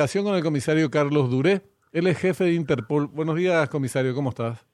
con 0.00 0.34
el 0.34 0.42
comisario 0.42 0.90
Carlos 0.90 1.30
Duré. 1.30 1.60
Él 1.92 2.06
es 2.06 2.18
jefe 2.18 2.44
de 2.44 2.54
Interpol. 2.54 3.06
Buenos 3.08 3.36
días, 3.36 3.68
comisario, 3.68 4.14
¿cómo 4.14 4.30
estás? 4.30 4.66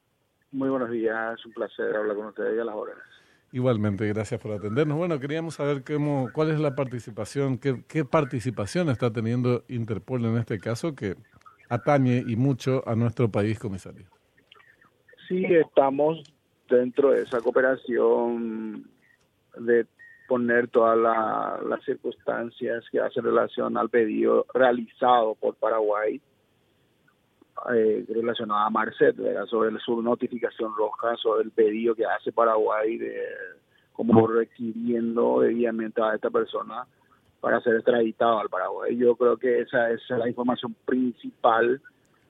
Muy 0.53 0.69
buenos 0.69 0.89
días, 0.89 1.37
es 1.37 1.45
un 1.45 1.51
placer 1.51 1.93
hablar 1.97 2.15
con 2.15 2.27
ustedes 2.27 2.57
a 2.57 2.63
las 2.63 2.73
horas. 2.73 2.95
Igualmente, 3.51 4.07
gracias 4.07 4.39
por 4.39 4.53
atendernos. 4.53 4.97
Bueno, 4.97 5.19
queríamos 5.19 5.55
saber 5.55 5.83
cómo, 5.83 6.29
cuál 6.33 6.51
es 6.51 6.61
la 6.61 6.75
participación, 6.75 7.57
qué, 7.57 7.83
qué 7.89 8.05
participación 8.05 8.89
está 8.89 9.11
teniendo 9.11 9.65
Interpol 9.67 10.23
en 10.23 10.37
este 10.37 10.59
caso 10.59 10.95
que 10.95 11.17
atañe 11.67 12.23
y 12.25 12.37
mucho 12.37 12.81
a 12.87 12.95
nuestro 12.95 13.29
país, 13.29 13.59
comisario. 13.59 14.05
Sí, 15.27 15.43
estamos 15.43 16.23
dentro 16.69 17.11
de 17.11 17.23
esa 17.23 17.41
cooperación 17.41 18.89
de 19.59 19.85
poner 20.27 20.67
todas 20.67 20.97
las 20.97 21.83
circunstancias 21.83 22.83
que 22.91 22.99
hacen 22.99 23.23
relación 23.23 23.77
al 23.77 23.89
pedido 23.89 24.45
realizado 24.53 25.35
por 25.35 25.55
Paraguay 25.55 26.21
eh, 27.73 28.05
relacionado 28.07 28.59
a 28.59 28.69
Marcet, 28.69 29.15
sobre 29.49 29.77
su 29.79 30.01
notificación 30.01 30.73
roja, 30.75 31.15
sobre 31.17 31.43
el 31.43 31.51
pedido 31.51 31.95
que 31.95 32.05
hace 32.05 32.31
Paraguay 32.31 32.97
de 32.97 33.19
como 33.93 34.27
requiriendo 34.27 35.39
debidamente 35.39 35.99
a 36.03 36.13
esta 36.13 36.29
persona 36.29 36.85
para 37.41 37.59
ser 37.61 37.75
extraditado 37.75 38.39
al 38.39 38.49
Paraguay. 38.49 38.95
Yo 38.95 39.15
creo 39.15 39.37
que 39.37 39.61
esa 39.61 39.89
es 39.89 40.01
la 40.09 40.27
información 40.27 40.75
principal 40.85 41.81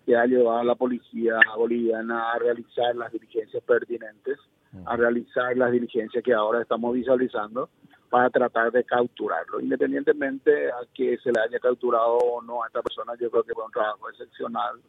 que 0.06 0.16
ha 0.16 0.26
llevado 0.26 0.60
a 0.60 0.64
la 0.64 0.76
policía 0.76 1.36
boliviana 1.58 2.32
a 2.32 2.40
realizar 2.40 2.96
las 2.96 3.12
diligencias 3.12 3.62
pertinentes, 3.64 4.40
a 4.86 4.96
realizar 4.96 5.58
las 5.58 5.74
diligencias 5.74 6.24
que 6.24 6.34
ahora 6.34 6.62
estamos 6.62 6.94
visualizando 6.94 7.70
para 8.10 8.30
tratar 8.30 8.72
de 8.72 8.84
capturarlo. 8.84 9.60
Independientemente 9.60 10.72
a 10.72 10.80
que 10.94 11.18
se 11.18 11.32
le 11.32 11.42
haya 11.42 11.60
capturado 11.60 12.18
o 12.18 12.42
no 12.42 12.64
a 12.64 12.68
esta 12.68 12.82
persona, 12.82 13.14
yo 13.20 13.30
creo 13.30 13.44
que 13.44 13.54
fue 13.54 13.66
un 13.66 13.72
trabajo 13.72 14.10
excepcional 14.10 14.80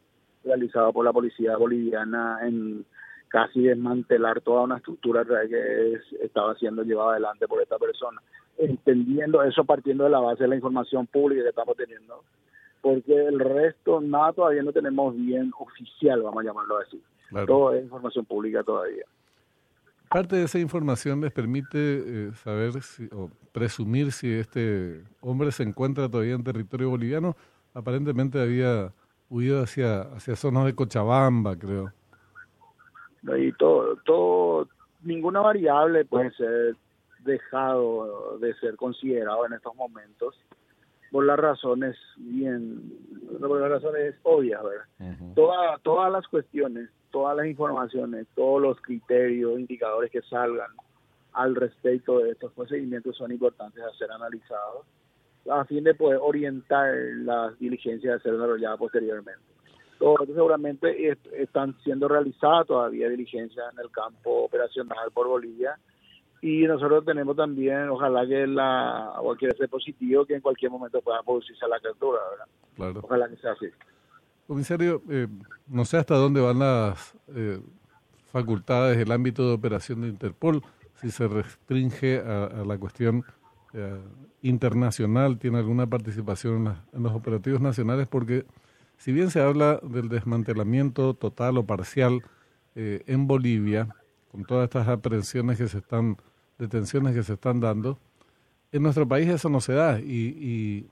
realizado 0.44 0.92
por 0.92 1.04
la 1.04 1.12
policía 1.12 1.56
boliviana 1.56 2.38
en 2.42 2.84
casi 3.28 3.62
desmantelar 3.62 4.40
toda 4.40 4.62
una 4.62 4.78
estructura 4.78 5.24
que 5.24 6.00
estaba 6.22 6.54
siendo 6.54 6.82
llevada 6.82 7.12
adelante 7.12 7.46
por 7.46 7.60
esta 7.60 7.78
persona. 7.78 8.20
Entendiendo 8.56 9.42
eso 9.42 9.64
partiendo 9.64 10.04
de 10.04 10.10
la 10.10 10.20
base 10.20 10.44
de 10.44 10.48
la 10.48 10.56
información 10.56 11.06
pública 11.06 11.42
que 11.42 11.50
estamos 11.50 11.76
teniendo, 11.76 12.24
porque 12.80 13.14
el 13.14 13.38
resto, 13.38 14.00
nada 14.00 14.32
todavía 14.32 14.62
no 14.62 14.72
tenemos 14.72 15.14
bien 15.14 15.52
oficial, 15.58 16.22
vamos 16.22 16.42
a 16.42 16.46
llamarlo 16.46 16.78
así. 16.78 17.02
Todo 17.46 17.74
es 17.74 17.84
información 17.84 18.24
pública 18.24 18.62
todavía. 18.62 19.04
Parte 20.10 20.36
de 20.36 20.44
esa 20.44 20.58
información 20.58 21.20
les 21.20 21.32
permite 21.32 21.78
eh, 21.78 22.32
saber 22.32 22.72
o 23.12 23.30
presumir 23.52 24.12
si 24.12 24.32
este 24.32 25.04
hombre 25.20 25.52
se 25.52 25.62
encuentra 25.62 26.08
todavía 26.08 26.34
en 26.34 26.44
territorio 26.44 26.90
boliviano. 26.90 27.36
Aparentemente 27.74 28.40
había 28.40 28.92
huido 29.28 29.62
hacia, 29.62 30.02
hacia 30.02 30.36
zonas 30.36 30.64
de 30.64 30.74
Cochabamba, 30.74 31.56
creo. 31.56 31.92
Y 33.36 33.52
todo, 33.52 33.96
todo, 34.04 34.68
ninguna 35.02 35.40
variable 35.40 36.04
puede 36.04 36.30
ser 36.32 36.76
dejado 37.20 38.38
de 38.38 38.54
ser 38.54 38.76
considerado 38.76 39.44
en 39.46 39.52
estos 39.52 39.74
momentos 39.74 40.34
por 41.10 41.24
las 41.24 41.38
razones 41.38 41.96
bien, 42.16 42.92
por 43.40 43.60
las 43.60 43.70
razones 43.70 44.14
obvias, 44.22 44.62
¿verdad? 44.62 45.78
todas 45.82 46.12
las 46.12 46.26
cuestiones, 46.28 46.90
todas 47.10 47.36
las 47.36 47.46
informaciones, 47.46 48.26
todos 48.34 48.60
los 48.60 48.80
criterios, 48.80 49.58
indicadores 49.58 50.10
que 50.10 50.22
salgan 50.22 50.70
al 51.32 51.54
respecto 51.54 52.18
de 52.18 52.32
estos 52.32 52.52
procedimientos 52.52 53.16
son 53.16 53.32
importantes 53.32 53.82
a 53.82 53.96
ser 53.96 54.10
analizados 54.10 54.86
a 55.50 55.64
fin 55.64 55.84
de 55.84 55.94
poder 55.94 56.18
orientar 56.20 56.94
las 57.22 57.58
diligencias 57.58 58.16
a 58.16 58.22
ser 58.22 58.32
desarrolladas 58.32 58.78
posteriormente. 58.78 59.40
Todos 59.98 60.26
seguramente 60.26 61.16
están 61.32 61.76
siendo 61.82 62.06
realizadas 62.06 62.66
todavía 62.66 63.08
diligencias 63.08 63.72
en 63.72 63.80
el 63.80 63.90
campo 63.90 64.44
operacional 64.44 65.10
por 65.12 65.26
Bolivia 65.26 65.76
y 66.40 66.62
nosotros 66.62 67.04
tenemos 67.04 67.36
también, 67.36 67.88
ojalá 67.88 68.26
que 68.26 68.46
la, 68.46 69.14
o 69.20 69.34
quiere 69.34 69.56
ser 69.56 69.68
positivo, 69.68 70.24
que 70.24 70.34
en 70.34 70.40
cualquier 70.40 70.70
momento 70.70 71.00
pueda 71.00 71.22
producirse 71.22 71.66
la 71.66 71.80
captura, 71.80 72.20
¿verdad? 72.30 72.46
Claro. 72.76 73.00
Ojalá 73.02 73.28
que 73.28 73.36
sea 73.36 73.52
así. 73.52 73.66
Comisario, 74.46 75.02
eh, 75.10 75.26
no 75.66 75.84
sé 75.84 75.96
hasta 75.96 76.14
dónde 76.14 76.40
van 76.40 76.60
las 76.60 77.14
eh, 77.34 77.60
facultades 78.32 78.96
del 78.96 79.10
ámbito 79.10 79.46
de 79.46 79.54
operación 79.54 80.02
de 80.02 80.08
Interpol, 80.08 80.62
si 80.94 81.10
se 81.10 81.28
restringe 81.28 82.20
a, 82.20 82.64
la 82.64 82.78
cuestión 82.78 83.24
eh, 83.72 84.00
internacional, 84.42 85.38
tiene 85.38 85.58
alguna 85.58 85.86
participación 85.86 86.76
en, 86.92 87.02
los 87.02 87.12
operativos 87.12 87.60
nacionales, 87.60 88.06
porque 88.06 88.46
si 88.96 89.12
bien 89.12 89.30
se 89.30 89.40
habla 89.40 89.80
del 89.82 90.08
desmantelamiento 90.08 91.14
total 91.14 91.58
o 91.58 91.66
parcial 91.66 92.22
en 92.74 93.26
Bolivia, 93.26 93.88
con 94.30 94.44
todas 94.44 94.64
estas 94.64 94.86
aprehensiones 94.86 95.58
que 95.58 95.66
se 95.66 95.78
están 95.78 96.16
detenciones 96.58 97.14
que 97.14 97.22
se 97.22 97.34
están 97.34 97.60
dando. 97.60 97.98
En 98.72 98.82
nuestro 98.82 99.06
país 99.08 99.28
eso 99.28 99.48
no 99.48 99.60
se 99.60 99.72
da 99.72 99.98
y, 100.00 100.86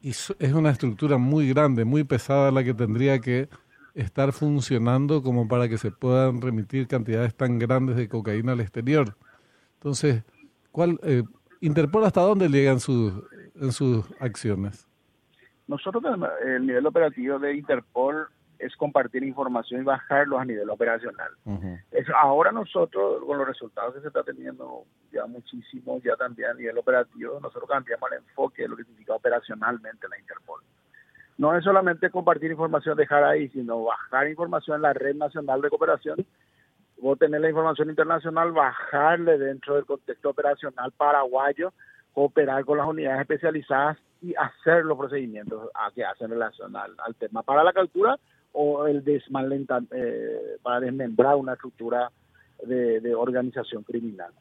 y, 0.00 0.10
es 0.10 0.52
una 0.52 0.70
estructura 0.70 1.18
muy 1.18 1.48
grande, 1.48 1.84
muy 1.84 2.04
pesada 2.04 2.52
la 2.52 2.62
que 2.62 2.72
tendría 2.72 3.18
que 3.18 3.48
estar 3.94 4.32
funcionando 4.32 5.22
como 5.22 5.48
para 5.48 5.68
que 5.68 5.76
se 5.76 5.90
puedan 5.90 6.40
remitir 6.40 6.86
cantidades 6.86 7.34
tan 7.34 7.58
grandes 7.58 7.96
de 7.96 8.08
cocaína 8.08 8.52
al 8.52 8.60
exterior. 8.60 9.16
Entonces, 9.74 10.22
¿cuál, 10.70 11.00
eh, 11.02 11.24
Interpol 11.60 12.04
hasta 12.04 12.20
dónde 12.20 12.48
llegan 12.48 12.78
sus, 12.78 13.12
en 13.56 13.72
sus 13.72 14.04
acciones? 14.20 14.86
Nosotros, 15.66 16.02
el 16.46 16.66
nivel 16.66 16.86
operativo 16.86 17.38
de 17.40 17.56
Interpol 17.56 18.28
es 18.58 18.74
compartir 18.76 19.22
información 19.22 19.82
y 19.82 19.84
bajarlo 19.84 20.38
a 20.38 20.44
nivel 20.44 20.68
operacional. 20.70 21.30
ahora 22.14 22.50
nosotros, 22.50 23.22
con 23.24 23.38
los 23.38 23.46
resultados 23.46 23.94
que 23.94 24.00
se 24.00 24.08
está 24.08 24.22
teniendo 24.24 24.84
ya 25.12 25.26
muchísimo, 25.26 26.00
ya 26.02 26.16
también 26.16 26.50
a 26.50 26.54
nivel 26.54 26.78
operativo, 26.78 27.38
nosotros 27.40 27.68
cambiamos 27.68 28.10
el 28.12 28.18
enfoque 28.18 28.62
de 28.62 28.68
lo 28.68 28.76
que 28.76 28.84
significa 28.84 29.14
operacionalmente 29.14 30.08
la 30.08 30.18
Interpol. 30.18 30.60
No 31.36 31.56
es 31.56 31.62
solamente 31.62 32.10
compartir 32.10 32.50
información, 32.50 32.96
dejar 32.96 33.22
ahí, 33.22 33.48
sino 33.50 33.84
bajar 33.84 34.28
información 34.28 34.76
en 34.76 34.82
la 34.82 34.92
red 34.92 35.14
nacional 35.14 35.60
de 35.60 35.70
cooperación, 35.70 36.26
o 37.00 37.14
tener 37.14 37.40
la 37.40 37.48
información 37.48 37.90
internacional, 37.90 38.50
bajarle 38.50 39.38
dentro 39.38 39.76
del 39.76 39.86
contexto 39.86 40.30
operacional 40.30 40.90
paraguayo, 40.92 41.72
cooperar 42.12 42.64
con 42.64 42.78
las 42.78 42.88
unidades 42.88 43.20
especializadas 43.20 43.96
y 44.20 44.34
hacer 44.34 44.84
los 44.84 44.98
procedimientos 44.98 45.70
a 45.74 45.92
que 45.92 46.04
hacen 46.04 46.30
relación 46.30 46.74
al, 46.74 46.96
al 46.98 47.14
tema. 47.14 47.44
Para 47.44 47.62
la 47.62 47.72
captura 47.72 48.18
o 48.60 48.88
el 48.88 49.04
desmalenta, 49.04 49.80
eh, 49.92 50.56
para 50.62 50.80
desmembrar 50.80 51.36
una 51.36 51.52
estructura 51.52 52.10
de, 52.66 53.14
organización 53.14 53.84
criminal. 53.84 54.32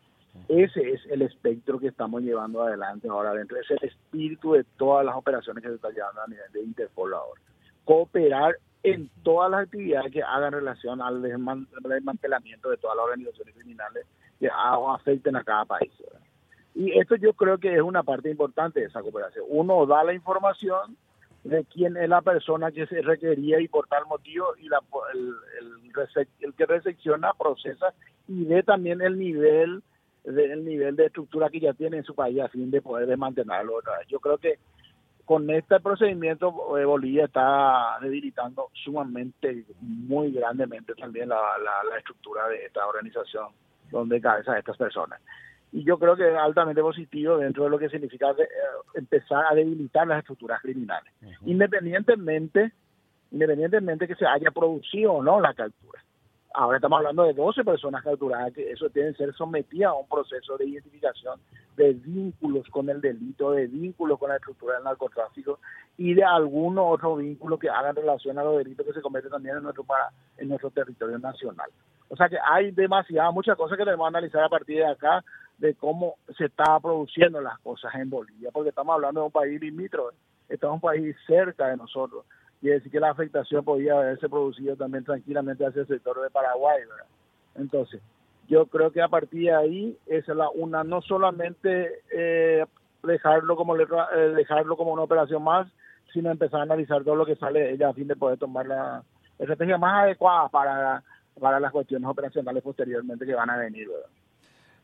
Ese 0.47 0.91
es 0.91 1.05
el 1.11 1.21
espectro 1.21 1.79
que 1.79 1.89
estamos 1.89 2.23
llevando 2.23 2.63
adelante 2.63 3.07
ahora 3.07 3.33
dentro. 3.33 3.59
Es 3.59 3.69
el 3.69 3.87
espíritu 3.87 4.53
de 4.53 4.63
todas 4.75 5.05
las 5.05 5.15
operaciones 5.15 5.61
que 5.61 5.69
se 5.69 5.75
están 5.75 5.93
llevando 5.93 6.21
a 6.21 6.27
nivel 6.27 6.51
de 6.51 6.63
Interpol 6.63 7.13
ahora. 7.13 7.39
Cooperar 7.85 8.55
en 8.81 9.07
todas 9.21 9.51
las 9.51 9.65
actividades 9.65 10.11
que 10.11 10.23
hagan 10.23 10.51
relación 10.51 10.99
al 10.99 11.21
desmantelamiento 11.21 12.71
de 12.71 12.77
todas 12.77 12.97
las 12.97 13.05
organizaciones 13.05 13.53
criminales 13.53 14.07
que 14.39 14.49
afecten 14.49 15.35
a 15.35 15.43
cada 15.43 15.65
país. 15.65 15.91
Y 16.73 16.97
esto 16.97 17.17
yo 17.17 17.33
creo 17.33 17.59
que 17.59 17.75
es 17.75 17.81
una 17.81 18.01
parte 18.01 18.31
importante 18.31 18.79
de 18.79 18.87
esa 18.87 19.03
cooperación. 19.03 19.45
Uno 19.47 19.85
da 19.85 20.03
la 20.03 20.13
información 20.13 20.97
de 21.47 21.65
quién 21.65 21.95
es 21.97 22.09
la 22.09 22.21
persona 22.21 22.71
que 22.71 22.85
se 22.87 23.01
requería 23.01 23.59
y 23.59 23.67
por 23.67 23.87
tal 23.87 24.05
motivo 24.05 24.47
y 24.57 24.67
la, 24.67 24.81
el, 25.13 25.33
el, 26.41 26.53
que 26.53 26.65
recepciona, 26.65 27.33
procesa 27.33 27.93
y 28.27 28.43
ve 28.45 28.63
también 28.63 29.01
el 29.01 29.17
nivel 29.17 29.81
de, 30.23 30.55
nivel 30.57 30.95
de 30.95 31.05
estructura 31.05 31.49
que 31.49 31.61
ya 31.61 31.73
tiene 31.73 31.97
en 31.97 32.03
su 32.03 32.13
país 32.13 32.41
a 32.41 32.49
fin 32.49 32.69
de 32.69 32.81
poder 32.81 33.07
desmantelarlo 33.07 33.79
Yo 34.09 34.19
creo 34.19 34.37
que 34.37 34.59
con 35.23 35.49
este 35.49 35.79
procedimiento 35.79 36.77
eh, 36.77 36.85
Bolivia 36.85 37.25
está 37.25 37.97
debilitando 38.01 38.69
sumamente, 38.73 39.65
muy 39.79 40.31
grandemente 40.31 40.95
también 40.95 41.29
la, 41.29 41.41
la, 41.63 41.89
la 41.89 41.97
estructura 41.97 42.47
de 42.49 42.65
esta 42.65 42.85
organización 42.85 43.47
donde 43.89 44.19
cabeza 44.19 44.57
estas 44.57 44.75
personas 44.75 45.21
y 45.71 45.83
yo 45.83 45.97
creo 45.97 46.15
que 46.15 46.29
es 46.29 46.35
altamente 46.35 46.81
positivo 46.81 47.37
dentro 47.37 47.65
de 47.65 47.69
lo 47.69 47.77
que 47.77 47.89
significa 47.89 48.31
eh, 48.31 48.47
empezar 48.93 49.45
a 49.49 49.55
debilitar 49.55 50.07
las 50.07 50.19
estructuras 50.19 50.61
criminales, 50.61 51.13
independientemente 51.45 52.71
independientemente 53.31 54.07
que 54.07 54.15
se 54.15 54.25
haya 54.25 54.51
producido 54.51 55.13
o 55.13 55.23
no 55.23 55.39
la 55.39 55.53
captura. 55.53 56.01
Ahora 56.53 56.77
estamos 56.77 56.97
hablando 56.97 57.23
de 57.23 57.33
12 57.33 57.63
personas 57.63 58.03
capturadas, 58.03 58.53
que 58.53 58.71
eso 58.71 58.89
tiene 58.89 59.11
que 59.11 59.17
ser 59.17 59.33
sometidas 59.35 59.91
a 59.91 59.93
un 59.93 60.07
proceso 60.07 60.57
de 60.57 60.65
identificación 60.65 61.39
de 61.75 61.93
vínculos 61.93 62.67
con 62.71 62.89
el 62.89 62.99
delito, 62.99 63.51
de 63.51 63.67
vínculos 63.67 64.17
con 64.17 64.29
la 64.29 64.37
estructura 64.37 64.75
del 64.75 64.85
narcotráfico 64.85 65.59
y 65.97 66.15
de 66.15 66.23
alguno 66.23 66.87
otro 66.87 67.17
vínculo 67.17 67.59
que 67.59 67.69
hagan 67.69 67.95
relación 67.95 68.39
a 68.39 68.43
los 68.43 68.57
delitos 68.57 68.85
que 68.87 68.93
se 68.93 69.01
cometen 69.01 69.29
también 69.29 69.57
en 69.57 69.63
nuestro, 69.63 69.85
en 70.37 70.47
nuestro 70.47 70.71
territorio 70.71 71.19
nacional. 71.19 71.69
O 72.09 72.15
sea 72.15 72.27
que 72.27 72.37
hay 72.43 72.71
demasiadas, 72.71 73.33
muchas 73.33 73.55
cosas 73.55 73.77
que 73.77 73.85
debemos 73.85 74.07
analizar 74.07 74.43
a 74.43 74.49
partir 74.49 74.77
de 74.77 74.87
acá 74.87 75.23
de 75.57 75.75
cómo 75.75 76.15
se 76.37 76.45
está 76.45 76.79
produciendo 76.79 77.41
las 77.41 77.59
cosas 77.59 77.93
en 77.95 78.09
Bolivia, 78.09 78.49
porque 78.51 78.69
estamos 78.69 78.93
hablando 78.93 79.21
de 79.21 79.25
un 79.25 79.31
país 79.31 79.59
limítrofe 79.59 80.15
está 80.49 80.71
un 80.71 80.79
país 80.79 81.15
cerca 81.25 81.67
de 81.67 81.77
nosotros. 81.77 82.25
Y 82.61 82.69
decir 82.69 82.91
que 82.91 82.99
la 82.99 83.11
afectación 83.11 83.63
podía 83.63 83.93
haberse 83.93 84.27
producido 84.29 84.75
también 84.75 85.03
tranquilamente 85.03 85.65
hacia 85.65 85.81
el 85.81 85.87
sector 85.87 86.21
de 86.21 86.31
Paraguay, 86.31 86.79
¿verdad? 86.81 87.05
Entonces, 87.55 88.01
yo 88.47 88.65
creo 88.65 88.91
que 88.91 89.01
a 89.01 89.07
partir 89.07 89.43
de 89.43 89.53
ahí 89.53 89.97
es 90.07 90.27
la 90.27 90.49
una, 90.49 90.83
no 90.83 91.01
solamente 91.01 92.01
eh, 92.11 92.65
dejarlo 93.03 93.55
como 93.55 93.75
letra, 93.75 94.07
eh, 94.15 94.33
dejarlo 94.35 94.75
como 94.75 94.93
una 94.93 95.03
operación 95.03 95.43
más, 95.43 95.67
sino 96.13 96.31
empezar 96.31 96.61
a 96.61 96.63
analizar 96.63 97.03
todo 97.03 97.15
lo 97.15 97.25
que 97.25 97.35
sale 97.35 97.59
de 97.59 97.71
ella 97.73 97.89
a 97.89 97.93
fin 97.93 98.07
de 98.07 98.15
poder 98.15 98.39
tomar 98.39 98.65
la 98.65 99.03
estrategia 99.37 99.77
más 99.77 100.05
adecuada 100.05 100.49
para, 100.49 101.03
para 101.39 101.59
las 101.59 101.71
cuestiones 101.71 102.09
operacionales 102.09 102.63
posteriormente 102.63 103.25
que 103.25 103.35
van 103.35 103.51
a 103.51 103.57
venir. 103.57 103.87
¿verdad? 103.87 104.09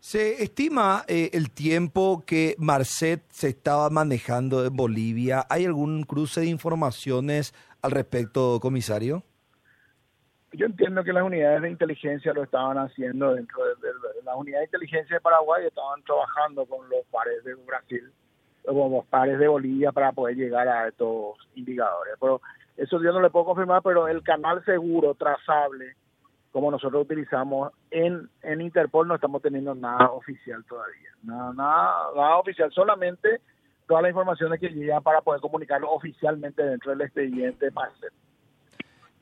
Se 0.03 0.43
estima 0.43 1.05
eh, 1.07 1.29
el 1.31 1.49
tiempo 1.49 2.25
que 2.27 2.55
Marcet 2.57 3.23
se 3.29 3.47
estaba 3.47 3.89
manejando 3.89 4.65
en 4.65 4.75
Bolivia. 4.75 5.45
¿Hay 5.49 5.63
algún 5.63 6.03
cruce 6.03 6.41
de 6.41 6.47
informaciones 6.47 7.53
al 7.81 7.91
respecto, 7.91 8.59
comisario? 8.59 9.23
Yo 10.51 10.65
entiendo 10.65 11.05
que 11.05 11.13
las 11.13 11.23
unidades 11.23 11.61
de 11.61 11.69
inteligencia 11.69 12.33
lo 12.33 12.43
estaban 12.43 12.77
haciendo 12.79 13.33
dentro 13.33 13.63
de, 13.63 13.75
las 14.25 14.35
unidades 14.35 14.69
de 14.69 14.77
inteligencia 14.77 15.15
de 15.15 15.21
Paraguay, 15.21 15.67
estaban 15.67 16.03
trabajando 16.03 16.65
con 16.65 16.89
los 16.89 17.05
pares 17.09 17.41
de 17.45 17.55
Brasil, 17.55 18.11
con 18.65 18.91
los 18.91 19.05
pares 19.05 19.39
de 19.39 19.47
Bolivia 19.47 19.93
para 19.93 20.11
poder 20.11 20.35
llegar 20.35 20.67
a 20.67 20.89
estos 20.89 21.37
indicadores. 21.55 22.15
Pero 22.19 22.41
eso 22.75 23.01
yo 23.01 23.13
no 23.13 23.21
le 23.21 23.29
puedo 23.29 23.45
confirmar, 23.45 23.81
pero 23.81 24.09
el 24.09 24.21
canal 24.21 24.65
seguro, 24.65 25.15
trazable, 25.15 25.95
como 26.53 26.69
nosotros 26.69 27.01
utilizamos 27.01 27.73
en, 27.89 28.29
en 28.43 28.61
Interpol 28.61 29.07
no 29.07 29.15
estamos 29.15 29.41
teniendo 29.41 29.73
nada 29.73 30.11
oficial 30.11 30.63
todavía, 30.69 31.09
nada, 31.23 31.51
nada, 32.15 32.37
oficial, 32.37 32.71
solamente 32.71 33.41
todas 33.87 34.03
las 34.03 34.11
informaciones 34.11 34.59
que 34.59 34.69
llegan 34.69 35.01
para 35.01 35.21
poder 35.21 35.41
comunicarlo 35.41 35.91
oficialmente 35.91 36.63
dentro 36.63 36.91
del 36.91 37.01
expediente 37.01 37.71
Marcet. 37.71 38.13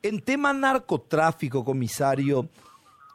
En 0.04 0.19
tema 0.19 0.51
narcotráfico, 0.51 1.63
comisario, 1.63 2.50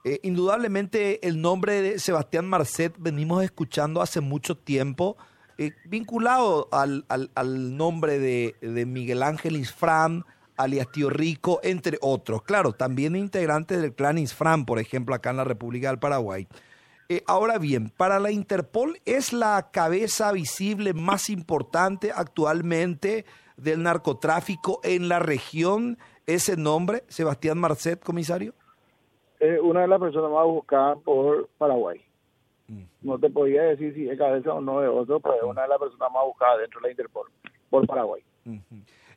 eh, 0.02 0.18
indudablemente 0.22 1.26
el 1.28 1.42
nombre 1.42 1.82
de 1.82 1.98
Sebastián 1.98 2.48
Marcet 2.48 2.94
venimos 2.98 3.44
escuchando 3.44 4.00
hace 4.00 4.22
mucho 4.22 4.56
tiempo, 4.56 5.18
eh, 5.58 5.72
vinculado 5.84 6.68
al, 6.72 7.04
al, 7.10 7.30
al 7.34 7.76
nombre 7.76 8.18
de, 8.18 8.56
de 8.62 8.86
Miguel 8.86 9.22
Ángel 9.22 9.56
Isfran, 9.56 10.24
alias 10.56 10.90
Tío 10.90 11.10
Rico, 11.10 11.60
entre 11.62 11.98
otros. 12.00 12.42
Claro, 12.42 12.72
también 12.72 13.16
integrante 13.16 13.78
del 13.78 13.94
clan 13.94 14.18
Isfran, 14.18 14.64
por 14.64 14.78
ejemplo, 14.78 15.14
acá 15.14 15.30
en 15.30 15.36
la 15.38 15.44
República 15.44 15.88
del 15.88 15.98
Paraguay. 15.98 16.46
Eh, 17.08 17.22
ahora 17.26 17.58
bien, 17.58 17.90
para 17.96 18.18
la 18.18 18.32
Interpol 18.32 18.98
es 19.04 19.32
la 19.32 19.70
cabeza 19.70 20.32
visible 20.32 20.92
más 20.92 21.30
importante 21.30 22.10
actualmente 22.12 23.24
del 23.56 23.82
narcotráfico 23.82 24.80
en 24.82 25.08
la 25.08 25.20
región 25.20 25.98
ese 26.26 26.56
nombre, 26.56 27.04
Sebastián 27.06 27.58
Marcet, 27.58 28.02
comisario. 28.02 28.52
Una 29.62 29.82
de 29.82 29.88
las 29.88 30.00
personas 30.00 30.30
más 30.30 30.44
buscadas 30.46 30.98
por 31.04 31.48
Paraguay. 31.58 32.00
Mm. 32.68 32.82
No 33.02 33.18
te 33.18 33.30
podía 33.30 33.62
decir 33.62 33.94
si 33.94 34.08
es 34.08 34.18
cabeza 34.18 34.52
o 34.54 34.60
no 34.60 34.80
de 34.80 34.88
otro, 34.88 35.20
pero 35.20 35.36
es 35.36 35.42
una 35.44 35.62
de 35.62 35.68
las 35.68 35.78
personas 35.78 36.10
más 36.12 36.24
buscadas 36.24 36.58
dentro 36.58 36.80
de 36.80 36.88
la 36.88 36.90
Interpol 36.90 37.30
por 37.70 37.86
Paraguay. 37.86 38.22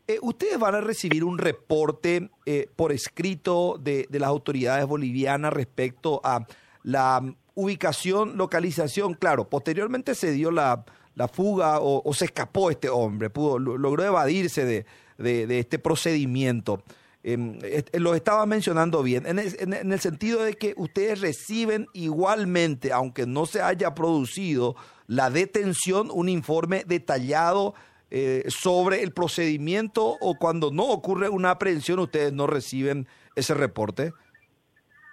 Eh, 0.09 0.17
ustedes 0.23 0.57
van 0.57 0.73
a 0.73 0.81
recibir 0.81 1.23
un 1.23 1.38
reporte 1.38 2.31
eh, 2.47 2.67
por 2.75 2.91
escrito 2.91 3.79
de, 3.79 4.07
las 4.09 4.27
autoridades 4.27 4.88
bolivianas 4.88 5.53
respecto 5.53 6.19
a 6.23 6.47
la 6.81 7.21
ubicación, 7.53 8.35
localización. 8.35 9.13
Claro, 9.13 9.47
posteriormente 9.47 10.15
se 10.15 10.31
dio 10.31 10.50
la, 10.50 10.83
fuga 11.31 11.77
o, 11.79 12.11
se 12.15 12.25
escapó 12.25 12.71
este 12.71 12.89
hombre, 12.89 13.29
pudo, 13.29 13.59
logró 13.59 14.03
evadirse 14.03 14.65
de, 14.65 15.59
este 15.59 15.77
procedimiento. 15.77 16.81
Em, 17.21 17.59
lo 17.94 18.15
estaba 18.15 18.47
mencionando 18.47 19.03
bien, 19.03 19.27
en 19.27 19.38
en 19.38 19.91
el 19.91 20.00
sentido 20.00 20.41
de 20.44 20.55
que 20.55 20.73
ustedes 20.75 21.21
reciben 21.21 21.85
igualmente, 21.94 22.91
aunque 22.91 23.27
no 23.27 23.45
se 23.45 23.62
haya 23.62 23.94
producido 23.94 24.75
la 25.05 25.29
detención, 25.29 26.09
un 26.12 26.29
informe 26.29 26.83
detallado 26.88 27.75
eh, 28.11 28.44
sobre 28.47 29.03
el 29.03 29.11
procedimiento 29.11 30.15
o 30.19 30.35
cuando 30.39 30.71
no 30.71 30.85
ocurre 30.85 31.29
una 31.29 31.51
aprehensión 31.51 32.00
ustedes 32.00 32.33
no 32.33 32.47
reciben 32.47 33.07
ese 33.35 33.53
reporte? 33.53 34.13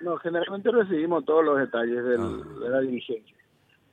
No, 0.01 0.17
generalmente 0.19 0.71
recibimos 0.71 1.25
todos 1.25 1.45
los 1.45 1.59
detalles 1.59 1.99
ah. 1.99 2.61
de 2.61 2.69
la 2.69 2.81
diligencia. 2.81 3.37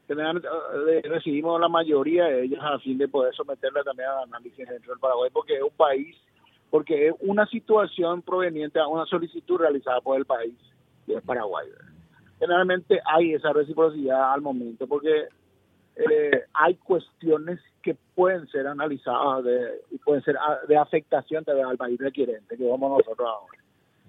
Generalmente 0.08 0.48
eh, 0.92 1.02
recibimos 1.06 1.60
la 1.60 1.70
mayoría 1.70 2.26
de 2.26 2.44
ellas 2.44 2.60
a 2.62 2.80
fin 2.80 2.98
de 2.98 3.08
poder 3.08 3.34
someterla 3.34 3.84
también 3.84 4.10
a 4.10 4.24
análisis 4.24 4.68
dentro 4.68 4.94
del 4.94 5.00
Paraguay 5.00 5.30
porque 5.34 5.56
es 5.56 5.64
un 5.64 5.76
país, 5.76 6.16
porque 6.70 7.08
es 7.08 7.14
una 7.22 7.46
situación 7.48 8.22
proveniente 8.22 8.80
a 8.80 8.88
una 8.88 9.06
solicitud 9.06 9.58
realizada 9.58 10.02
por 10.02 10.18
el 10.18 10.26
país, 10.26 10.56
que 11.06 11.16
es 11.16 11.24
Paraguay. 11.24 11.68
Generalmente 12.40 13.00
hay 13.06 13.34
esa 13.34 13.54
reciprocidad 13.54 14.34
al 14.34 14.42
momento 14.42 14.88
porque 14.88 15.28
eh, 15.96 16.44
hay 16.54 16.76
cuestiones 16.76 17.60
que 17.82 17.96
pueden 18.16 18.48
ser 18.48 18.68
analizadas 18.68 19.44
de, 19.44 19.82
y 19.92 19.98
pueden 19.98 20.24
ser 20.24 20.38
ah, 20.38 20.60
de 20.68 20.78
afectación 20.78 21.44
al 21.48 21.78
país 21.78 22.00
requerente, 22.00 22.58
que 22.58 22.68
vamos 22.68 22.98
nosotros 22.98 23.28
ahora. 23.28 23.58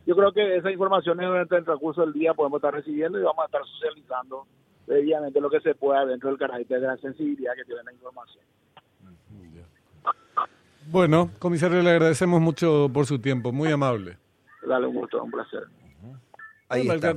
Yo 0.07 0.15
creo 0.15 0.33
que 0.33 0.57
esa 0.57 0.71
información 0.71 1.19
durante 1.19 1.57
el 1.57 1.65
transcurso 1.65 2.03
del 2.03 2.13
día 2.13 2.35
podemos 2.35 2.59
estar 2.59 2.75
recibiendo 2.75 3.19
y 3.19 3.23
vamos 3.23 3.43
a 3.43 3.47
estar 3.47 3.63
socializando 3.65 4.47
debidamente 4.87 5.41
lo 5.41 5.49
que 5.51 5.61
se 5.61 5.75
pueda 5.75 6.05
dentro 6.05 6.29
del 6.29 6.39
carácter 6.39 6.81
de 6.81 6.87
la 6.87 6.97
sensibilidad 6.99 7.55
que 7.55 7.65
tiene 7.65 7.83
la 7.85 7.93
información. 7.93 8.45
Bueno, 10.87 11.31
comisario, 11.39 11.83
le 11.83 11.91
agradecemos 11.91 12.41
mucho 12.41 12.91
por 12.93 13.07
su 13.07 13.19
tiempo, 13.19 13.53
muy 13.53 13.73
amable. 13.73 14.19
Dale 14.67 14.87
un 14.87 14.95
gusto, 14.95 15.23
un 15.23 15.31
placer. 15.31 15.65
Ahí 16.69 16.87
está. 16.89 17.15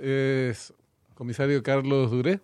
es 0.00 0.74
comisario 1.14 1.62
Carlos 1.62 2.10
Duré. 2.10 2.40